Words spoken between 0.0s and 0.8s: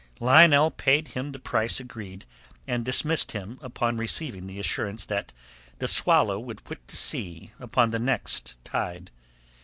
Lionel